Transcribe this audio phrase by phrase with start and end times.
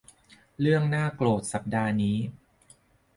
[0.59, 2.17] เรื่องน่าโกรธสัปดาห์นี้